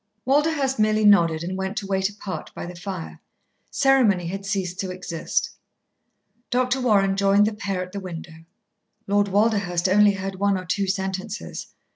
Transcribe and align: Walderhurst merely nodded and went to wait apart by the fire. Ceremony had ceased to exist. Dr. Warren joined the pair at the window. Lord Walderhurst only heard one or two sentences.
Walderhurst 0.25 0.79
merely 0.79 1.05
nodded 1.05 1.43
and 1.43 1.55
went 1.55 1.77
to 1.77 1.85
wait 1.85 2.09
apart 2.09 2.51
by 2.55 2.65
the 2.65 2.73
fire. 2.73 3.21
Ceremony 3.69 4.25
had 4.25 4.47
ceased 4.47 4.79
to 4.79 4.89
exist. 4.89 5.51
Dr. 6.49 6.81
Warren 6.81 7.15
joined 7.15 7.45
the 7.45 7.53
pair 7.53 7.83
at 7.83 7.91
the 7.91 7.99
window. 7.99 8.43
Lord 9.05 9.27
Walderhurst 9.27 9.87
only 9.87 10.13
heard 10.13 10.37
one 10.39 10.57
or 10.57 10.65
two 10.65 10.87
sentences. 10.87 11.67